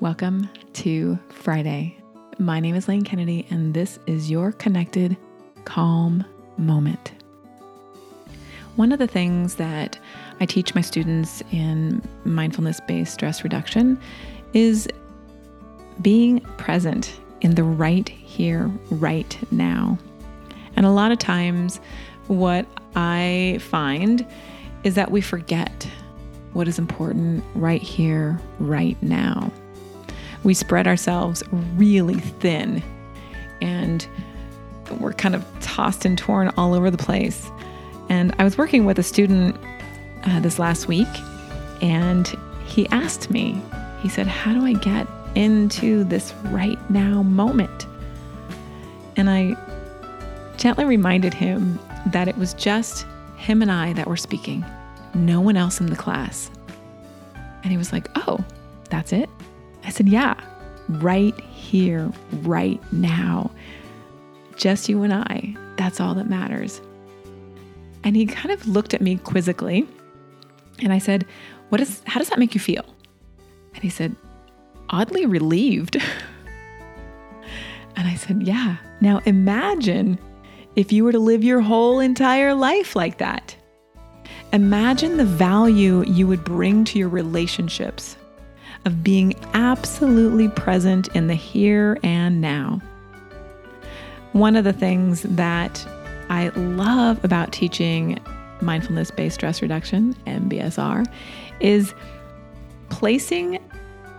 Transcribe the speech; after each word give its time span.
Welcome 0.00 0.50
to 0.72 1.16
Friday. 1.28 1.96
My 2.40 2.58
name 2.58 2.74
is 2.74 2.88
Lane 2.88 3.04
Kennedy, 3.04 3.46
and 3.48 3.72
this 3.72 4.00
is 4.08 4.28
your 4.28 4.50
connected, 4.50 5.16
calm 5.66 6.24
moment. 6.58 7.12
One 8.74 8.90
of 8.90 8.98
the 8.98 9.06
things 9.06 9.54
that 9.54 9.96
I 10.40 10.46
teach 10.46 10.74
my 10.74 10.80
students 10.80 11.44
in 11.52 12.02
mindfulness 12.24 12.80
based 12.88 13.14
stress 13.14 13.44
reduction 13.44 13.96
is 14.52 14.88
being 16.02 16.40
present 16.58 17.18
in 17.40 17.54
the 17.54 17.62
right 17.62 18.08
here, 18.08 18.66
right 18.90 19.38
now. 19.52 19.96
And 20.74 20.86
a 20.86 20.90
lot 20.90 21.12
of 21.12 21.20
times, 21.20 21.78
what 22.26 22.66
I 22.96 23.58
find 23.60 24.26
is 24.82 24.96
that 24.96 25.12
we 25.12 25.20
forget 25.20 25.88
what 26.52 26.66
is 26.66 26.80
important 26.80 27.44
right 27.54 27.82
here, 27.82 28.40
right 28.58 29.00
now 29.00 29.52
we 30.44 30.54
spread 30.54 30.86
ourselves 30.86 31.42
really 31.76 32.20
thin 32.20 32.82
and 33.60 34.06
we're 35.00 35.12
kind 35.12 35.34
of 35.34 35.44
tossed 35.60 36.04
and 36.04 36.16
torn 36.16 36.48
all 36.56 36.74
over 36.74 36.90
the 36.90 36.98
place. 36.98 37.50
And 38.08 38.34
I 38.38 38.44
was 38.44 38.58
working 38.58 38.84
with 38.84 38.98
a 38.98 39.02
student 39.02 39.56
uh, 40.24 40.40
this 40.40 40.58
last 40.58 40.88
week, 40.88 41.08
and 41.80 42.28
he 42.66 42.86
asked 42.88 43.30
me, 43.30 43.60
he 44.02 44.08
said, 44.08 44.26
How 44.26 44.52
do 44.52 44.64
I 44.64 44.74
get 44.74 45.06
into 45.34 46.04
this 46.04 46.34
right 46.44 46.78
now 46.90 47.22
moment? 47.22 47.86
And 49.16 49.30
I 49.30 49.56
gently 50.58 50.84
reminded 50.84 51.32
him 51.32 51.78
that 52.06 52.28
it 52.28 52.36
was 52.36 52.52
just 52.54 53.06
him 53.38 53.62
and 53.62 53.72
I 53.72 53.94
that 53.94 54.06
were 54.06 54.16
speaking, 54.16 54.64
no 55.14 55.40
one 55.40 55.56
else 55.56 55.80
in 55.80 55.86
the 55.86 55.96
class. 55.96 56.50
And 57.62 57.72
he 57.72 57.78
was 57.78 57.92
like, 57.92 58.08
Oh, 58.14 58.44
that's 58.90 59.12
it? 59.12 59.30
I 59.84 59.90
said, 59.90 60.08
Yeah, 60.08 60.34
right 60.88 61.38
here, 61.40 62.10
right 62.42 62.80
now. 62.92 63.50
Just 64.56 64.88
you 64.88 65.02
and 65.02 65.12
I. 65.12 65.56
That's 65.76 66.00
all 66.00 66.14
that 66.14 66.28
matters. 66.28 66.80
And 68.04 68.16
he 68.16 68.26
kind 68.26 68.52
of 68.52 68.66
looked 68.68 68.94
at 68.94 69.00
me 69.00 69.16
quizzically. 69.16 69.88
And 70.80 70.92
I 70.92 70.98
said, 70.98 71.26
What 71.68 71.80
is 71.80 72.02
how 72.06 72.18
does 72.18 72.30
that 72.30 72.38
make 72.38 72.54
you 72.54 72.60
feel? 72.60 72.84
And 73.74 73.82
he 73.82 73.90
said, 73.90 74.14
oddly 74.90 75.26
relieved. 75.26 75.96
and 77.96 78.08
I 78.08 78.14
said, 78.14 78.42
Yeah. 78.42 78.76
Now 79.00 79.20
imagine 79.24 80.18
if 80.76 80.92
you 80.92 81.04
were 81.04 81.12
to 81.12 81.18
live 81.18 81.44
your 81.44 81.60
whole 81.60 82.00
entire 82.00 82.54
life 82.54 82.96
like 82.96 83.18
that. 83.18 83.56
Imagine 84.52 85.16
the 85.16 85.24
value 85.24 86.04
you 86.04 86.28
would 86.28 86.44
bring 86.44 86.84
to 86.84 86.98
your 86.98 87.08
relationships 87.08 88.16
of 88.84 89.02
being 89.02 89.34
absolutely 89.54 90.48
present 90.48 91.08
in 91.08 91.26
the 91.26 91.34
here 91.34 91.98
and 92.02 92.40
now. 92.40 92.80
One 94.32 94.56
of 94.56 94.64
the 94.64 94.72
things 94.72 95.22
that 95.22 95.86
I 96.28 96.48
love 96.48 97.24
about 97.24 97.52
teaching 97.52 98.18
mindfulness 98.60 99.10
based 99.10 99.34
stress 99.34 99.62
reduction, 99.62 100.14
MBSR, 100.26 101.06
is 101.60 101.94
placing 102.88 103.58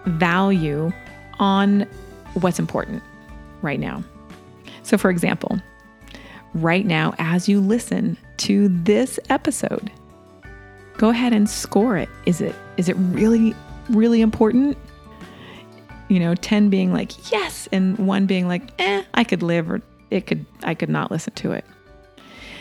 value 0.05 0.91
on 1.39 1.87
what's 2.35 2.59
important 2.59 3.03
right 3.61 3.79
now. 3.79 4.03
So, 4.83 4.97
for 4.97 5.09
example, 5.09 5.59
right 6.53 6.85
now, 6.85 7.13
as 7.17 7.49
you 7.49 7.59
listen 7.59 8.17
to 8.37 8.69
this 8.69 9.19
episode, 9.29 9.91
go 10.97 11.09
ahead 11.09 11.33
and 11.33 11.49
score 11.49 11.97
it. 11.97 12.09
Is 12.25 12.41
it 12.41 12.55
is 12.77 12.89
it 12.89 12.93
really 12.93 13.55
really 13.89 14.21
important. 14.21 14.77
You 16.07 16.19
know, 16.19 16.35
10 16.35 16.69
being 16.69 16.93
like, 16.93 17.31
yes, 17.31 17.67
and 17.71 17.97
one 17.97 18.27
being 18.27 18.47
like, 18.47 18.69
eh, 18.79 19.03
I 19.15 19.23
could 19.23 19.41
live 19.41 19.71
or 19.71 19.81
it 20.11 20.27
could 20.27 20.45
I 20.63 20.75
could 20.75 20.89
not 20.89 21.11
listen 21.11 21.33
to 21.33 21.51
it. 21.51 21.65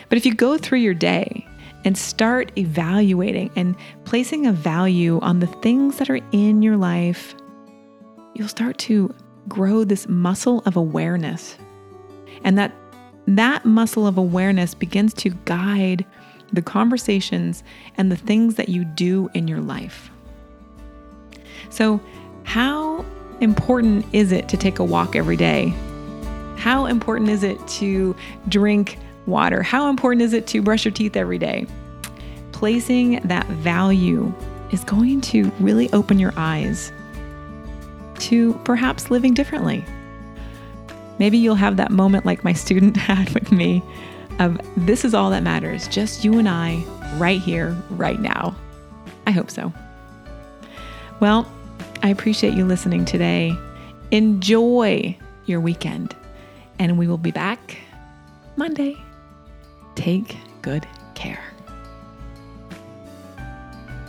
But 0.09 0.19
if 0.19 0.26
you 0.26 0.34
go 0.34 0.56
through 0.59 0.78
your 0.78 0.94
day 0.94 1.47
and 1.84 1.97
start 1.97 2.50
evaluating 2.56 3.50
and 3.56 3.76
placing 4.04 4.47
a 4.47 4.53
value 4.53 5.21
on 5.21 5.41
the 5.41 5.47
things 5.47 5.98
that 5.98 6.09
are 6.09 6.21
in 6.32 6.62
your 6.62 6.76
life, 6.76 7.34
you'll 8.34 8.48
start 8.48 8.78
to 8.78 9.15
grow 9.48 9.84
this 9.84 10.09
muscle 10.09 10.62
of 10.65 10.77
awareness. 10.77 11.56
And 12.44 12.59
that 12.59 12.72
that 13.27 13.65
muscle 13.65 14.06
of 14.06 14.19
awareness 14.19 14.75
begins 14.75 15.15
to 15.15 15.31
guide 15.31 16.04
the 16.53 16.62
conversations 16.62 17.62
and 17.97 18.12
the 18.12 18.16
things 18.16 18.56
that 18.56 18.69
you 18.69 18.84
do 18.84 19.31
in 19.34 19.48
your 19.48 19.60
life. 19.60 20.10
So, 21.70 22.00
how 22.44 23.04
important 23.41 24.06
is 24.12 24.32
it 24.32 24.48
to 24.48 24.56
take 24.56 24.78
a 24.78 24.84
walk 24.84 25.16
every 25.16 25.36
day? 25.36 25.75
How 26.56 26.86
important 26.86 27.30
is 27.30 27.42
it 27.42 27.66
to 27.69 28.14
drink 28.48 28.98
water? 29.26 29.62
How 29.62 29.88
important 29.88 30.22
is 30.22 30.32
it 30.32 30.47
to 30.48 30.62
brush 30.62 30.84
your 30.84 30.92
teeth 30.92 31.16
every 31.16 31.38
day? 31.38 31.66
Placing 32.53 33.20
that 33.26 33.47
value 33.47 34.32
is 34.70 34.84
going 34.84 35.20
to 35.22 35.50
really 35.60 35.92
open 35.92 36.19
your 36.19 36.32
eyes 36.36 36.92
to 38.20 38.54
perhaps 38.64 39.10
living 39.10 39.34
differently. 39.34 39.84
Maybe 41.19 41.38
you'll 41.38 41.54
have 41.54 41.76
that 41.76 41.91
moment 41.91 42.24
like 42.26 42.44
my 42.44 42.53
student 42.53 42.97
had 43.08 43.30
with 43.30 43.53
me 43.53 43.82
of 44.38 44.60
this 44.76 45.04
is 45.04 45.14
all 45.14 45.30
that 45.30 45.42
matters, 45.42 45.86
just 45.88 46.24
you 46.24 46.38
and 46.38 46.48
I, 46.48 46.82
right 47.16 47.41
here, 47.41 47.76
right 47.91 48.20
now. 48.20 48.56
I 49.26 49.30
hope 49.30 49.50
so. 49.50 49.72
Well, 51.20 51.50
I 52.02 52.08
appreciate 52.08 52.54
you 52.54 52.64
listening 52.64 53.04
today. 53.04 53.56
Enjoy 54.10 55.16
your 55.47 55.60
weekend, 55.60 56.14
and 56.78 56.98
we 56.98 57.06
will 57.06 57.19
be 57.19 57.30
back 57.30 57.78
Monday. 58.56 58.97
Take 59.94 60.36
good 60.62 60.86
care. 61.14 61.42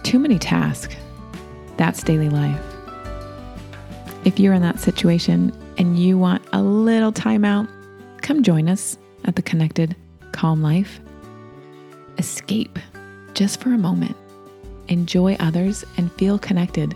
Too 0.04 0.20
many 0.20 0.40
tasks. 0.40 0.96
That's 1.78 2.04
daily 2.04 2.30
life. 2.30 2.62
If 4.24 4.40
you're 4.40 4.54
in 4.54 4.62
that 4.62 4.80
situation 4.80 5.52
and 5.78 6.00
you 6.00 6.18
want 6.18 6.44
a 6.52 6.62
little 6.62 7.12
time 7.12 7.46
out, 7.46 7.68
come 8.22 8.44
join 8.44 8.68
us 8.70 8.98
at 9.26 9.36
the 9.36 9.42
Connected 9.42 9.96
Calm 10.32 10.62
Life. 10.62 11.00
Escape 12.18 12.80
just 13.34 13.62
for 13.62 13.74
a 13.74 13.78
moment. 13.78 14.16
Enjoy 14.88 15.36
others 15.40 15.84
and 15.98 16.12
feel 16.14 16.38
connected 16.38 16.96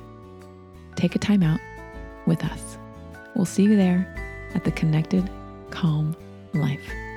take 0.99 1.15
a 1.15 1.19
time 1.19 1.43
out 1.43 1.59
with 2.25 2.43
us. 2.43 2.77
We'll 3.35 3.45
see 3.45 3.63
you 3.63 3.75
there 3.77 4.51
at 4.53 4.65
the 4.65 4.71
Connected 4.71 5.29
Calm 5.69 6.15
Life. 6.53 7.08